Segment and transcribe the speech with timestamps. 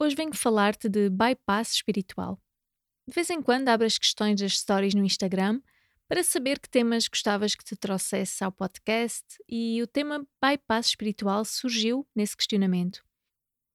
[0.00, 2.40] Hoje venho falar-te de bypass espiritual.
[3.08, 5.60] De vez em quando abro as questões das stories no Instagram
[6.06, 11.44] para saber que temas gostavas que te trouxesse ao podcast e o tema bypass espiritual
[11.44, 13.04] surgiu nesse questionamento.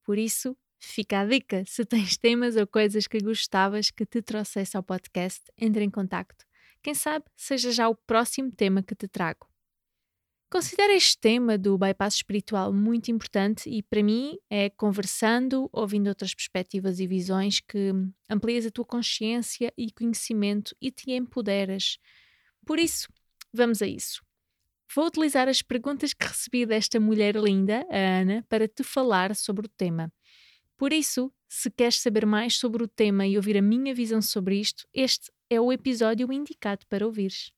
[0.02, 4.78] Por isso, fica a dica: se tens temas ou coisas que gostavas que te trouxesse
[4.78, 6.46] ao podcast, entre em contacto.
[6.82, 9.46] Quem sabe seja já o próximo tema que te trago.
[10.54, 16.32] Considero este tema do bypass espiritual muito importante e, para mim, é conversando, ouvindo outras
[16.32, 17.90] perspectivas e visões que
[18.30, 21.98] amplias a tua consciência e conhecimento e te empoderas.
[22.64, 23.08] Por isso,
[23.52, 24.22] vamos a isso.
[24.94, 29.66] Vou utilizar as perguntas que recebi desta mulher linda, a Ana, para te falar sobre
[29.66, 30.12] o tema.
[30.76, 34.60] Por isso, se queres saber mais sobre o tema e ouvir a minha visão sobre
[34.60, 37.50] isto, este é o episódio indicado para ouvires.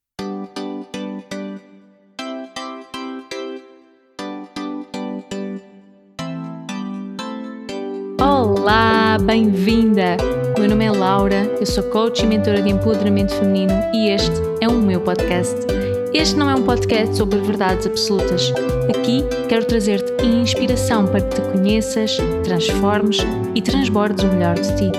[9.19, 10.16] Bem-vinda!
[10.59, 14.69] Meu nome é Laura, eu sou coach e mentora de empoderamento feminino e este é
[14.69, 15.56] o meu podcast.
[16.12, 18.53] Este não é um podcast sobre verdades absolutas.
[18.91, 23.19] Aqui quero trazer-te inspiração para que te conheças, transformes
[23.55, 24.91] e transbordes o melhor de ti.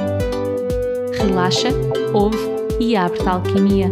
[1.20, 1.70] Relaxa,
[2.14, 2.40] ouve
[2.80, 3.92] e abre-te alquimia.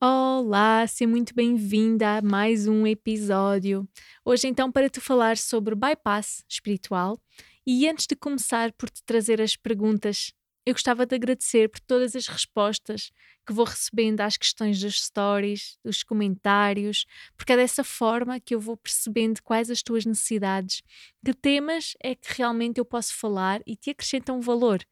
[0.00, 3.88] Olá, seja muito bem-vinda a mais um episódio.
[4.24, 7.20] Hoje, então, para te falar sobre bypass espiritual.
[7.66, 10.32] E antes de começar por te trazer as perguntas,
[10.66, 13.10] eu gostava de agradecer por todas as respostas
[13.46, 17.04] que vou recebendo às questões das stories, dos comentários,
[17.36, 20.82] porque é dessa forma que eu vou percebendo quais as tuas necessidades,
[21.22, 24.82] que temas é que realmente eu posso falar e te acrescentam valor.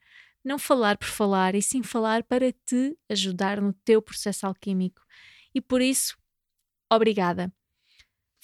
[0.44, 5.00] Não falar por falar, e sim falar para te ajudar no teu processo alquímico
[5.54, 6.16] e por isso,
[6.90, 7.52] obrigada.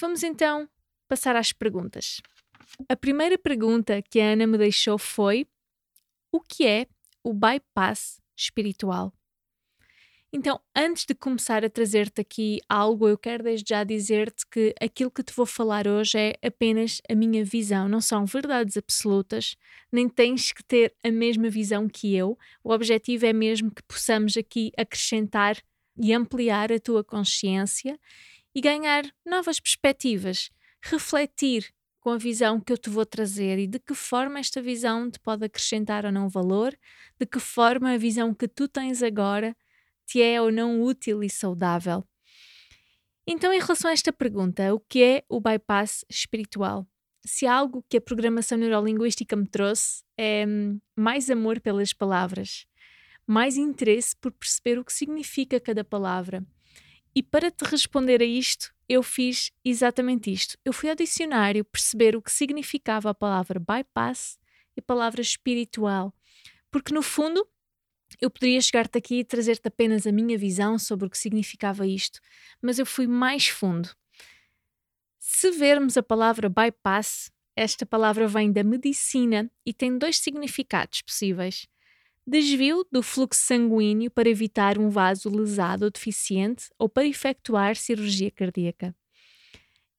[0.01, 0.69] Vamos então
[1.09, 2.21] passar às perguntas.
[2.89, 5.47] A primeira pergunta que a Ana me deixou foi:
[6.31, 6.87] o que é
[7.25, 9.13] o bypass espiritual?
[10.31, 15.11] Então, antes de começar a trazer-te aqui algo, eu quero desde já dizer-te que aquilo
[15.11, 19.57] que te vou falar hoje é apenas a minha visão, não são verdades absolutas,
[19.91, 22.39] nem tens que ter a mesma visão que eu.
[22.63, 25.57] O objetivo é mesmo que possamos aqui acrescentar
[25.99, 27.99] e ampliar a tua consciência
[28.55, 30.51] e ganhar novas perspectivas,
[30.83, 35.11] refletir com a visão que eu te vou trazer e de que forma esta visão
[35.11, 36.77] te pode acrescentar ou não valor,
[37.19, 39.57] de que forma a visão que tu tens agora
[40.07, 42.03] te é ou não útil e saudável.
[43.27, 46.87] Então, em relação a esta pergunta, o que é o bypass espiritual?
[47.27, 52.65] Se algo que a programação neurolinguística me trouxe é hum, mais amor pelas palavras,
[53.27, 56.43] mais interesse por perceber o que significa cada palavra.
[57.19, 60.57] E para te responder a isto, eu fiz exatamente isto.
[60.65, 64.39] Eu fui ao dicionário perceber o que significava a palavra bypass
[64.77, 66.15] e a palavra espiritual.
[66.71, 67.45] Porque no fundo,
[68.21, 72.21] eu poderia chegar-te aqui e trazer-te apenas a minha visão sobre o que significava isto,
[72.63, 73.91] mas eu fui mais fundo.
[75.19, 81.67] Se vermos a palavra bypass, esta palavra vem da medicina e tem dois significados possíveis
[82.29, 88.31] desvio do fluxo sanguíneo para evitar um vaso lesado ou deficiente ou para efetuar cirurgia
[88.31, 88.95] cardíaca.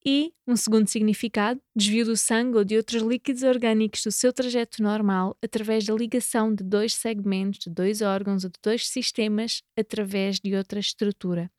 [0.05, 4.81] E, um segundo significado, desvio do sangue ou de outros líquidos orgânicos do seu trajeto
[4.81, 10.39] normal através da ligação de dois segmentos, de dois órgãos ou de dois sistemas através
[10.39, 11.51] de outra estrutura.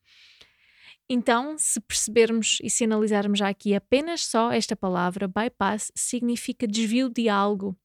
[1.07, 7.09] Então, se percebermos e se analisarmos já aqui apenas só esta palavra, bypass significa desvio
[7.09, 7.77] de algo,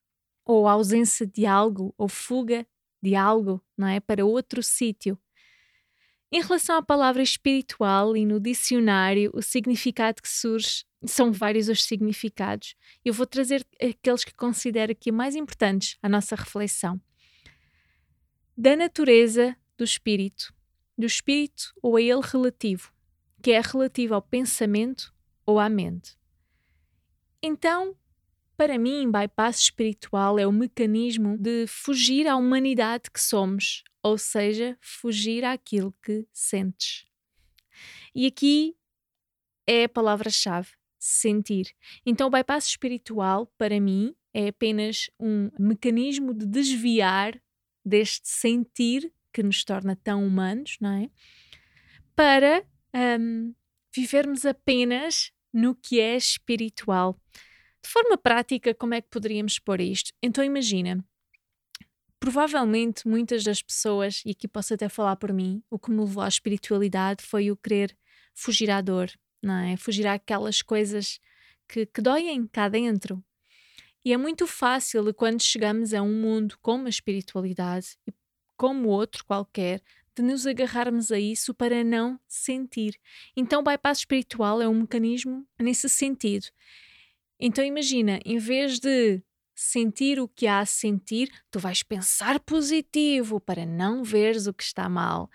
[0.45, 2.65] ou ausência de algo, ou fuga
[3.07, 4.01] de algo, não é?
[4.01, 5.17] Para outro sítio.
[6.33, 11.85] Em relação à palavra espiritual e no dicionário, o significado que surge são vários os
[11.85, 12.75] significados.
[13.05, 17.01] Eu vou trazer aqueles que considero aqui mais importantes à nossa reflexão.
[18.57, 20.53] Da natureza do espírito,
[20.99, 22.93] do espírito ou a ele relativo,
[23.41, 25.15] que é relativo ao pensamento
[25.45, 26.19] ou à mente.
[27.41, 27.95] Então,
[28.57, 34.77] para mim, bypass espiritual é o mecanismo de fugir à humanidade que somos, ou seja,
[34.81, 37.05] fugir àquilo que sentes.
[38.15, 38.75] E aqui
[39.67, 41.75] é a palavra-chave: sentir.
[42.05, 47.41] Então, o bypass espiritual, para mim, é apenas um mecanismo de desviar
[47.85, 51.11] deste sentir que nos torna tão humanos, não é?
[52.15, 52.65] Para
[53.21, 53.55] um,
[53.95, 57.21] vivermos apenas no que é espiritual.
[57.87, 60.11] De forma prática, como é que poderíamos pôr isto?
[60.21, 61.05] Então imagina,
[62.19, 66.21] provavelmente muitas das pessoas, e aqui posso até falar por mim, o que me levou
[66.21, 67.97] à espiritualidade foi o querer
[68.35, 69.09] fugir à dor,
[69.41, 69.77] não é?
[69.77, 71.21] Fugir àquelas coisas
[71.69, 73.25] que, que doem cá dentro.
[74.05, 78.13] E é muito fácil quando chegamos a um mundo como a espiritualidade e
[78.57, 79.81] como outro qualquer,
[80.13, 82.99] de nos agarrarmos a isso para não sentir.
[83.37, 86.49] Então, o bypass espiritual é um mecanismo nesse sentido.
[87.39, 89.23] Então, imagina, em vez de
[89.55, 94.63] sentir o que há a sentir, tu vais pensar positivo para não veres o que
[94.63, 95.31] está mal.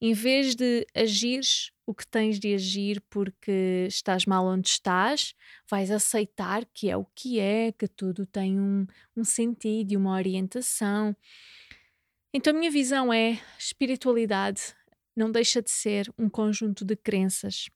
[0.00, 5.34] Em vez de agires o que tens de agir porque estás mal onde estás,
[5.68, 8.86] vais aceitar que é o que é, que tudo tem um,
[9.16, 11.14] um sentido e uma orientação.
[12.32, 14.74] Então, a minha visão é: espiritualidade
[15.16, 17.68] não deixa de ser um conjunto de crenças.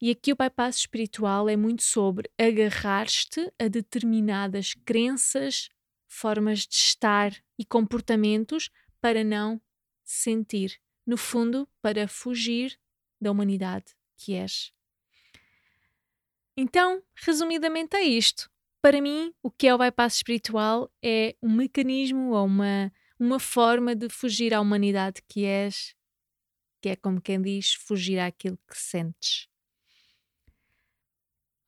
[0.00, 5.68] E aqui o bypass espiritual é muito sobre agarrar-te a determinadas crenças,
[6.08, 8.70] formas de estar e comportamentos
[9.00, 9.60] para não
[10.04, 10.80] sentir.
[11.06, 12.78] No fundo, para fugir
[13.20, 13.86] da humanidade
[14.16, 14.72] que és.
[16.56, 18.48] Então, resumidamente é isto.
[18.80, 22.92] Para mim, o que é o bypass espiritual é um mecanismo ou uma
[23.22, 25.94] uma forma de fugir à humanidade que és,
[26.80, 29.48] que é como quem diz, fugir àquilo que sentes.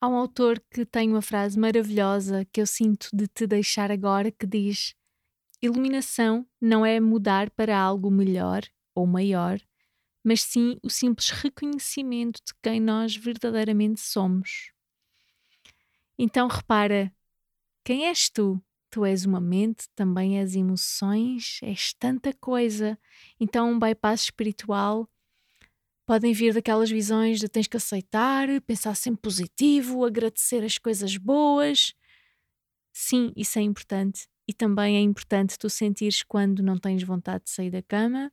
[0.05, 4.29] Há um autor que tem uma frase maravilhosa que eu sinto de te deixar agora
[4.29, 4.93] que diz:
[5.59, 8.61] Iluminação não é mudar para algo melhor
[8.93, 9.59] ou maior,
[10.23, 14.71] mas sim o simples reconhecimento de quem nós verdadeiramente somos.
[16.19, 17.11] Então repara,
[17.83, 18.63] quem és tu?
[18.91, 22.95] Tu és uma mente, também és emoções, és tanta coisa.
[23.39, 25.09] Então, um bypass espiritual
[26.05, 31.93] podem vir daquelas visões de tens que aceitar, pensar sempre positivo, agradecer as coisas boas.
[32.93, 34.27] Sim, isso é importante.
[34.47, 38.31] E também é importante tu sentires quando não tens vontade de sair da cama.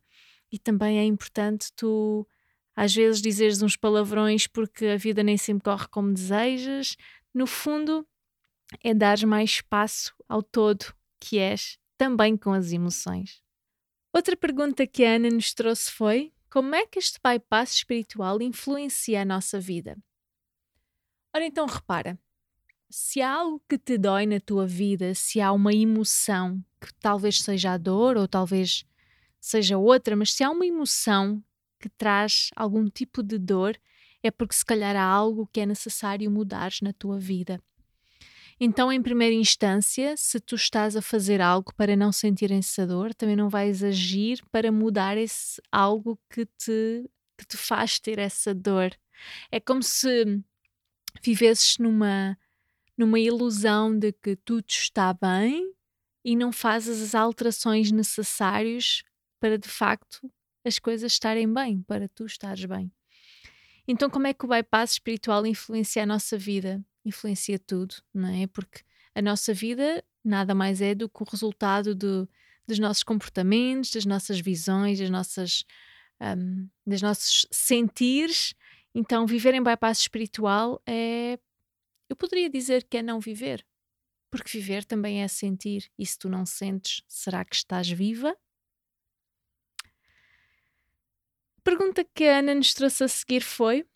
[0.50, 2.28] E também é importante tu,
[2.76, 6.96] às vezes, dizeres uns palavrões porque a vida nem sempre corre como desejas.
[7.32, 8.06] No fundo,
[8.84, 13.42] é dar mais espaço ao todo que és, também com as emoções.
[14.12, 19.22] Outra pergunta que a Ana nos trouxe foi: como é que este bypass espiritual influencia
[19.22, 19.96] a nossa vida?
[21.34, 22.18] Ora, então repara,
[22.90, 27.40] se há algo que te dói na tua vida, se há uma emoção, que talvez
[27.40, 28.84] seja a dor ou talvez
[29.40, 31.42] seja outra, mas se há uma emoção
[31.80, 33.80] que traz algum tipo de dor,
[34.22, 37.58] é porque se calhar há algo que é necessário mudar na tua vida.
[38.64, 43.12] Então, em primeira instância, se tu estás a fazer algo para não sentir essa dor,
[43.12, 48.54] também não vais agir para mudar esse algo que te, que te faz ter essa
[48.54, 48.96] dor.
[49.50, 50.40] É como se
[51.24, 52.38] vivesses numa,
[52.96, 55.74] numa ilusão de que tudo está bem
[56.24, 59.02] e não fazes as alterações necessárias
[59.40, 60.32] para de facto
[60.64, 62.92] as coisas estarem bem, para tu estares bem.
[63.88, 66.80] Então, como é que o bypass espiritual influencia a nossa vida?
[67.04, 68.46] Influencia tudo, não é?
[68.46, 68.82] Porque
[69.14, 72.28] a nossa vida nada mais é do que o resultado do,
[72.66, 75.64] dos nossos comportamentos, das nossas visões, das nossas,
[76.20, 78.54] um, dos nossos sentires.
[78.94, 81.38] Então, viver em bypass espiritual é.
[82.08, 83.66] Eu poderia dizer que é não viver,
[84.30, 85.90] porque viver também é sentir.
[85.98, 88.36] E se tu não sentes, será que estás viva?
[91.64, 93.86] Pergunta que a Ana nos trouxe a seguir foi: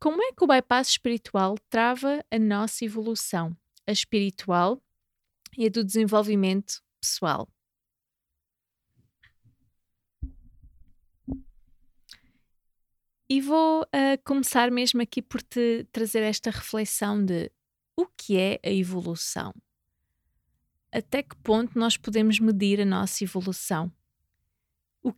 [0.00, 3.54] como é que o bypass espiritual trava a nossa evolução,
[3.86, 4.82] a espiritual
[5.58, 7.46] e a do desenvolvimento pessoal?
[13.28, 17.52] E vou uh, começar mesmo aqui por te trazer esta reflexão de
[17.94, 19.54] o que é a evolução?
[20.90, 23.92] Até que ponto nós podemos medir a nossa evolução?
[25.02, 25.12] O,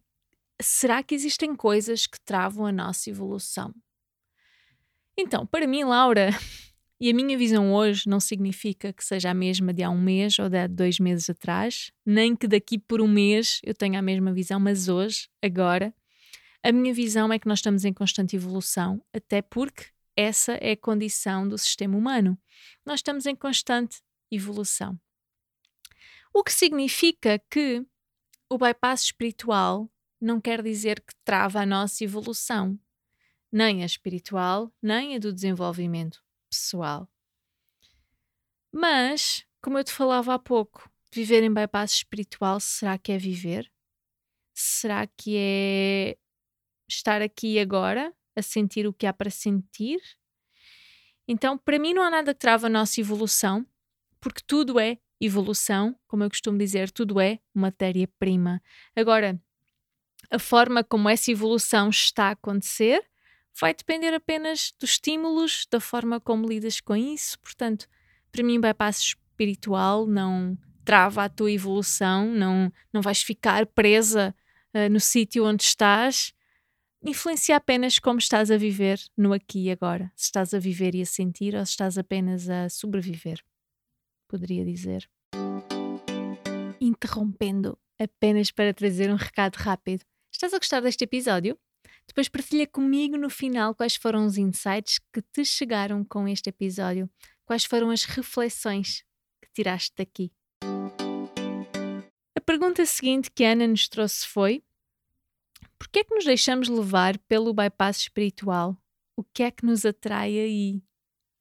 [0.61, 3.73] será que existem coisas que travam a nossa evolução?
[5.17, 6.31] Então, para mim, Laura,
[7.01, 10.39] e a minha visão hoje não significa que seja a mesma de há um mês
[10.39, 14.03] ou de há dois meses atrás, nem que daqui por um mês eu tenha a
[14.03, 15.95] mesma visão, mas hoje, agora,
[16.63, 20.77] a minha visão é que nós estamos em constante evolução, até porque essa é a
[20.77, 22.39] condição do sistema humano.
[22.87, 24.01] Nós estamos em constante
[24.31, 24.99] evolução.
[26.33, 27.85] O que significa que
[28.49, 29.91] o bypass espiritual
[30.21, 32.79] não quer dizer que trava a nossa evolução
[33.53, 37.07] nem a espiritual, nem a do desenvolvimento pessoal.
[38.73, 43.71] Mas, como eu te falava há pouco, viver em bypass espiritual, será que é viver?
[44.55, 46.17] Será que é
[46.89, 50.01] estar aqui agora a sentir o que há para sentir?
[51.29, 53.67] Então, para mim, não há nada que trava a nossa evolução,
[54.19, 58.63] porque tudo é evolução, como eu costumo dizer, tudo é matéria-prima.
[58.97, 59.41] Agora,
[60.31, 63.07] a forma como essa evolução está a acontecer
[63.61, 67.39] vai depender apenas dos estímulos, da forma como lidas com isso.
[67.41, 67.89] Portanto,
[68.31, 74.35] para mim, bypass espiritual não trava a tua evolução, não, não vais ficar presa
[74.75, 76.33] uh, no sítio onde estás.
[77.05, 80.11] Influencia apenas como estás a viver no aqui e agora.
[80.15, 83.43] Se estás a viver e a sentir ou se estás apenas a sobreviver.
[84.29, 85.09] Poderia dizer.
[86.81, 90.05] Interrompendo apenas para trazer um recado rápido.
[90.33, 91.59] Estás a gostar deste episódio?
[92.07, 97.09] Depois partilha comigo no final quais foram os insights que te chegaram com este episódio,
[97.45, 99.05] quais foram as reflexões
[99.41, 100.31] que tiraste daqui.
[102.37, 104.63] A pergunta seguinte que a Ana nos trouxe foi:
[105.79, 108.77] por que é que nos deixamos levar pelo bypass espiritual?
[109.17, 110.83] O que é que nos atrai aí?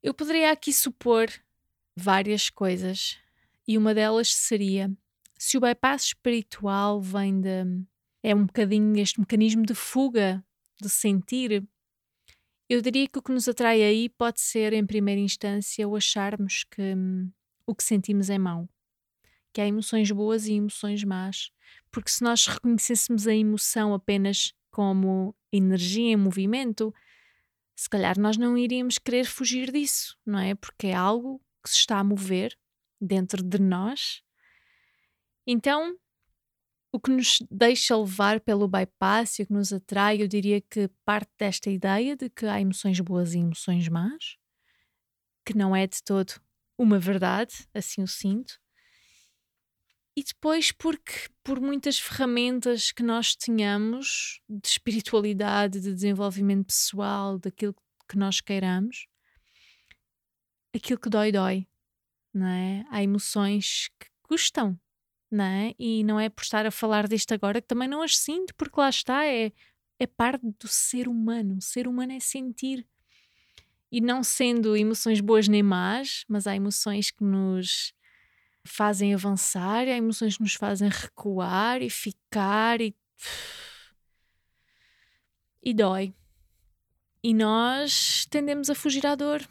[0.02, 1.28] Eu poderia aqui supor
[1.96, 3.18] várias coisas
[3.66, 4.90] e uma delas seria
[5.38, 7.84] se o bypass espiritual vem de.
[8.22, 10.44] é um bocadinho este mecanismo de fuga,
[10.82, 11.66] de sentir,
[12.68, 16.64] eu diria que o que nos atrai aí pode ser, em primeira instância, o acharmos
[16.64, 17.30] que hum,
[17.66, 18.68] o que sentimos é mau.
[19.52, 21.50] Que há emoções boas e emoções más.
[21.90, 26.94] Porque se nós reconhecêssemos a emoção apenas como energia em movimento,
[27.76, 30.54] se calhar nós não iríamos querer fugir disso, não é?
[30.54, 32.58] Porque é algo que se está a mover
[33.00, 34.22] dentro de nós
[35.46, 35.96] então,
[36.92, 40.88] o que nos deixa levar pelo bypass e o que nos atrai, eu diria que
[41.06, 44.36] parte desta ideia de que há emoções boas e emoções más,
[45.44, 46.34] que não é de todo
[46.78, 48.60] uma verdade, assim o sinto.
[50.14, 57.74] E depois, porque por muitas ferramentas que nós tenhamos de espiritualidade, de desenvolvimento pessoal, daquilo
[58.06, 59.06] que nós queiramos,
[60.76, 61.66] aquilo que dói, dói.
[62.34, 62.84] Não é?
[62.90, 64.78] Há emoções que custam,
[65.32, 65.74] não é?
[65.78, 68.78] E não é por estar a falar disto agora que também não as sinto, porque
[68.78, 69.50] lá está, é,
[69.98, 71.56] é parte do ser humano.
[71.56, 72.86] O ser humano é sentir.
[73.90, 77.94] E não sendo emoções boas nem más, mas há emoções que nos
[78.64, 82.94] fazem avançar, há emoções que nos fazem recuar e ficar e.
[85.62, 86.14] e dói.
[87.22, 89.46] E nós tendemos a fugir à dor,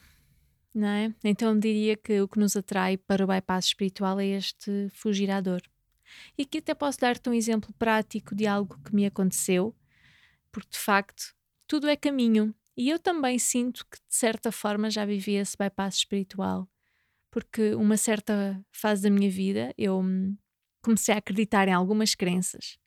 [0.74, 1.14] não é?
[1.24, 5.40] Então diria que o que nos atrai para o bypass espiritual é este fugir à
[5.40, 5.71] dor.
[6.38, 9.76] E aqui até posso dar-te um exemplo prático de algo que me aconteceu,
[10.52, 11.34] porque de facto
[11.68, 12.54] tudo é caminho.
[12.76, 16.70] E eu também sinto que de certa forma já vivi esse bypass espiritual,
[17.30, 20.36] porque uma certa fase da minha vida eu hum,
[20.82, 22.78] comecei a acreditar em algumas crenças.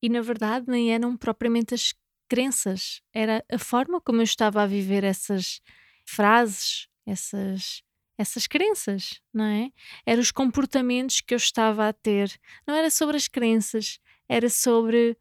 [0.00, 1.94] E na verdade nem eram propriamente as
[2.28, 5.60] crenças, era a forma como eu estava a viver essas
[6.06, 7.82] frases, essas
[8.16, 9.70] essas crenças, não é?
[10.06, 12.38] Eram os comportamentos que eu estava a ter.
[12.66, 15.16] Não era sobre as crenças, era sobre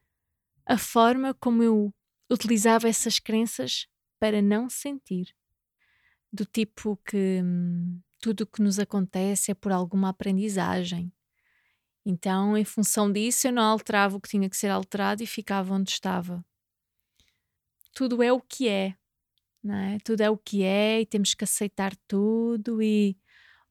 [0.66, 1.94] a forma como eu
[2.30, 3.88] utilizava essas crenças
[4.20, 5.36] para não sentir.
[6.32, 11.12] Do tipo que hum, tudo o que nos acontece é por alguma aprendizagem.
[12.06, 15.74] Então, em função disso, eu não alterava o que tinha que ser alterado e ficava
[15.74, 16.44] onde estava.
[17.94, 18.96] Tudo é o que é,
[19.64, 19.98] não é?
[20.00, 23.18] Tudo é o que é e temos que aceitar tudo e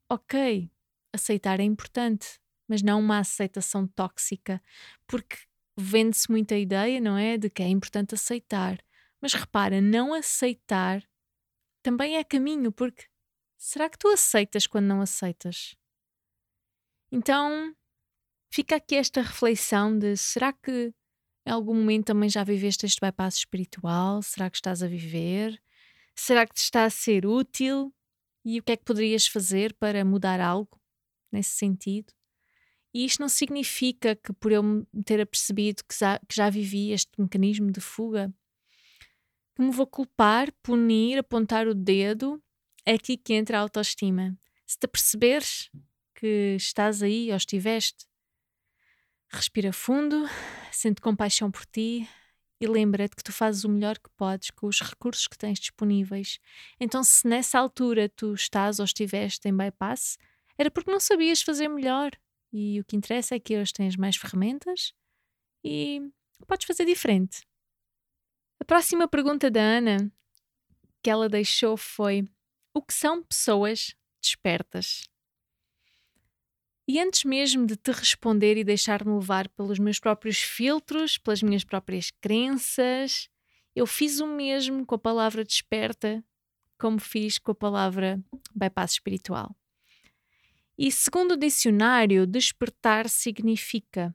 [0.09, 0.69] ok,
[1.13, 4.61] aceitar é importante, mas não uma aceitação tóxica,
[5.07, 5.37] porque
[5.77, 8.77] vende-se muita ideia, não é, de que é importante aceitar.
[9.21, 11.03] Mas repara, não aceitar
[11.83, 13.05] também é caminho, porque
[13.57, 15.75] será que tu aceitas quando não aceitas?
[17.11, 17.75] Então,
[18.51, 20.93] fica aqui esta reflexão de será que
[21.45, 24.21] em algum momento também já viveste este bypass espiritual?
[24.21, 25.61] Será que estás a viver?
[26.15, 27.93] Será que te está a ser útil?
[28.43, 30.79] E o que é que poderias fazer para mudar algo
[31.31, 32.13] nesse sentido?
[32.93, 36.91] E isto não significa que, por eu me ter apercebido que já, que já vivi
[36.91, 38.33] este mecanismo de fuga,
[39.55, 42.41] que me vou culpar, punir, apontar o dedo.
[42.85, 44.37] É aqui que entra a autoestima.
[44.65, 45.69] Se te perceberes
[46.15, 48.05] que estás aí ou estiveste,
[49.29, 50.25] respira fundo,
[50.71, 52.07] sente compaixão por ti,
[52.61, 56.39] e lembra-te que tu fazes o melhor que podes com os recursos que tens disponíveis.
[56.79, 60.15] Então, se nessa altura tu estás ou estiveste em bypass,
[60.55, 62.11] era porque não sabias fazer melhor.
[62.53, 64.93] E o que interessa é que hoje tens mais ferramentas
[65.63, 66.07] e
[66.47, 67.41] podes fazer diferente.
[68.59, 70.11] A próxima pergunta da Ana
[71.01, 72.27] que ela deixou foi:
[72.75, 75.09] O que são pessoas despertas?
[76.93, 81.63] E antes mesmo de te responder e deixar-me levar pelos meus próprios filtros, pelas minhas
[81.63, 83.29] próprias crenças,
[83.73, 86.21] eu fiz o mesmo com a palavra desperta,
[86.77, 88.21] como fiz com a palavra
[88.53, 89.55] bypass espiritual.
[90.77, 94.13] E segundo o dicionário, despertar significa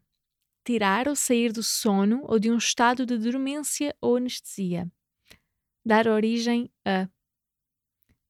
[0.62, 4.86] tirar ou sair do sono ou de um estado de dormência ou anestesia.
[5.82, 7.08] dar origem a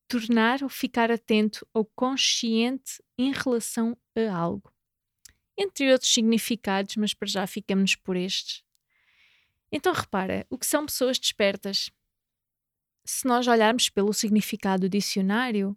[0.07, 4.73] tornar ou ficar atento ou consciente em relação a algo.
[5.56, 8.62] Entre outros significados, mas para já ficamos por estes.
[9.73, 11.90] Então repara, o que são pessoas despertas?
[13.04, 15.76] Se nós olharmos pelo significado do dicionário,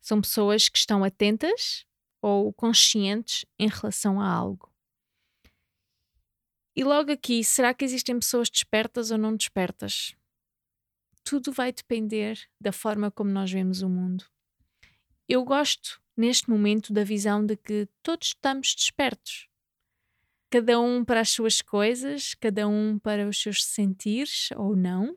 [0.00, 1.86] são pessoas que estão atentas
[2.20, 4.72] ou conscientes em relação a algo.
[6.74, 10.14] E logo aqui, será que existem pessoas despertas ou não despertas?
[11.22, 14.24] Tudo vai depender da forma como nós vemos o mundo.
[15.28, 19.48] Eu gosto, neste momento, da visão de que todos estamos despertos.
[20.50, 25.16] Cada um para as suas coisas, cada um para os seus sentires ou não.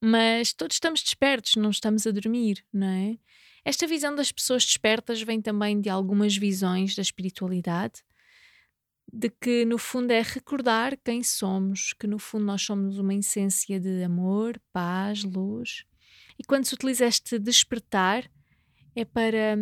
[0.00, 3.18] Mas todos estamos despertos, não estamos a dormir, não é?
[3.64, 8.02] Esta visão das pessoas despertas vem também de algumas visões da espiritualidade
[9.12, 13.78] de que no fundo é recordar quem somos, que no fundo nós somos uma essência
[13.78, 15.84] de amor, paz, luz.
[16.38, 18.30] E quando se utiliza este despertar,
[18.94, 19.56] é para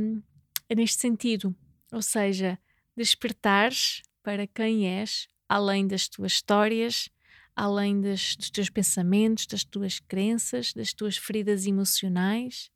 [0.69, 1.55] é neste sentido,
[1.93, 2.59] ou seja,
[2.97, 7.09] despertares para quem és, além das tuas histórias,
[7.57, 12.71] além das, dos teus pensamentos, das tuas crenças, das tuas feridas emocionais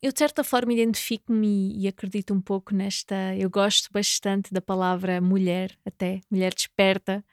[0.00, 3.34] eu, de certa forma, identifico-me e, acredito um pouco nesta.
[3.36, 7.24] Eu gosto bastante da palavra mulher, até, mulher desperta.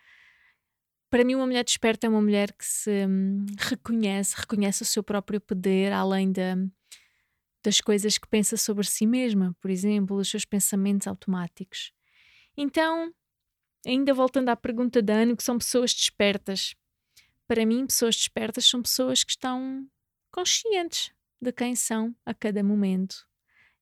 [1.09, 5.03] Para mim, uma mulher desperta é uma mulher que se hum, reconhece, reconhece o seu
[5.03, 6.57] próprio poder, além da,
[7.65, 11.91] das coisas que pensa sobre si mesma, por exemplo, os seus pensamentos automáticos.
[12.55, 13.11] Então,
[13.85, 16.75] ainda voltando à pergunta da Ana, que são pessoas despertas.
[17.47, 19.87] Para mim, pessoas despertas são pessoas que estão
[20.31, 23.27] conscientes de quem são a cada momento.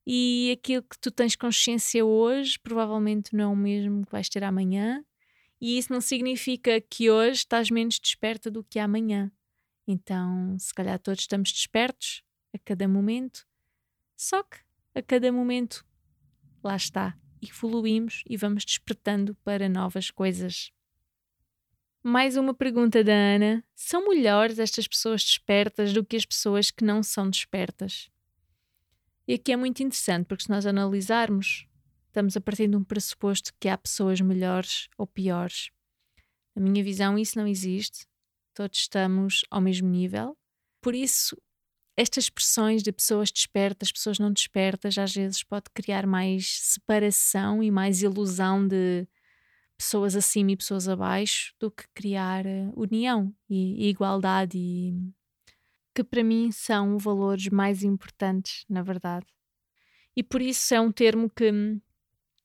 [0.06, 4.44] E aquilo que tu tens consciência hoje provavelmente não é o mesmo que vais ter
[4.44, 5.04] amanhã,
[5.62, 9.32] e isso não significa que hoje estás menos desperta do que amanhã.
[9.88, 12.22] Então, se calhar todos estamos despertos
[12.54, 13.46] a cada momento,
[14.16, 14.58] só que
[14.96, 15.86] a cada momento,
[16.64, 20.72] lá está, evoluímos e vamos despertando para novas coisas.
[22.02, 26.84] Mais uma pergunta da Ana: são melhores estas pessoas despertas do que as pessoas que
[26.84, 28.10] não são despertas?
[29.28, 31.66] E aqui é muito interessante, porque se nós analisarmos,
[32.08, 35.72] estamos a partir de um pressuposto que há pessoas melhores ou piores.
[36.54, 38.06] Na minha visão, isso não existe.
[38.54, 40.38] Todos estamos ao mesmo nível.
[40.82, 41.42] Por isso,
[41.96, 47.70] estas expressões de pessoas despertas, pessoas não despertas, às vezes pode criar mais separação e
[47.70, 49.08] mais ilusão de
[49.78, 54.94] pessoas acima e pessoas abaixo do que criar eh, união e, igualdade e
[55.94, 59.28] que para mim são valores mais importantes, na verdade.
[60.16, 61.52] E por isso é um termo que,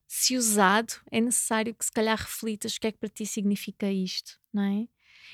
[0.07, 3.91] se usado, é necessário que se calhar reflitas o que é que para ti significa
[3.91, 4.87] isto, não é?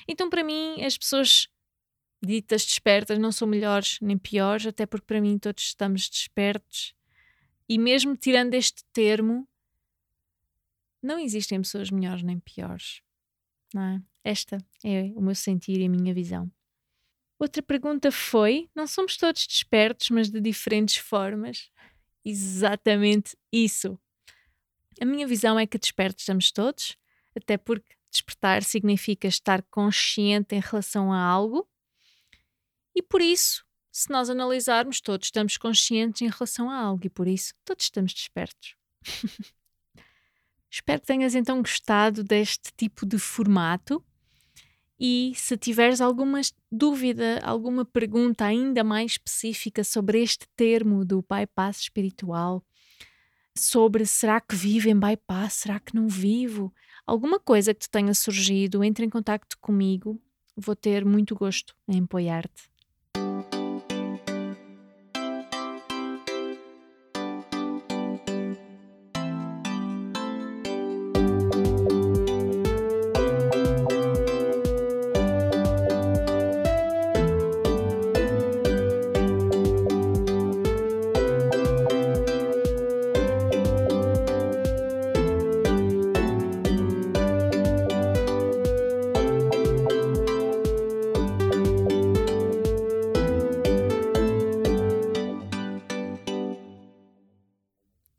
[0.08, 1.48] Então, para mim, as pessoas
[2.26, 6.94] ditas despertas não são melhores nem piores, até porque para mim todos estamos despertos.
[7.68, 9.48] E mesmo tirando este termo,
[11.02, 13.00] não existem pessoas melhores nem piores.
[13.72, 14.02] Não é?
[14.24, 16.50] Esta é o meu sentir e a minha visão.
[17.38, 21.70] Outra pergunta foi: não somos todos despertos, mas de diferentes formas?
[22.24, 23.98] Exatamente isso.
[25.00, 26.96] A minha visão é que despertos estamos todos,
[27.36, 31.68] até porque despertar significa estar consciente em relação a algo,
[32.96, 37.28] e por isso, se nós analisarmos, todos estamos conscientes em relação a algo, e por
[37.28, 38.74] isso todos estamos despertos.
[40.70, 44.02] Espero que tenhas então gostado deste tipo de formato.
[44.98, 46.40] E se tiveres alguma
[46.72, 52.64] dúvida, alguma pergunta ainda mais específica sobre este termo do bypass espiritual,
[53.54, 56.72] sobre será que vivo em bypass, será que não vivo,
[57.06, 60.18] alguma coisa que te tenha surgido, entre em contato comigo.
[60.56, 62.75] Vou ter muito gosto em apoiar-te.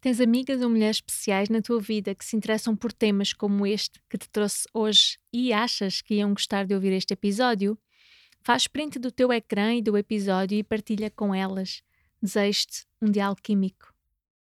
[0.08, 4.00] Tens amigas ou mulheres especiais na tua vida que se interessam por temas como este
[4.10, 7.78] que te trouxe hoje e achas que iam gostar de ouvir este episódio?
[8.40, 11.84] Faz print do teu ecrã e do episódio e partilha com elas.
[12.22, 13.97] Desejo-te um dia alquímico.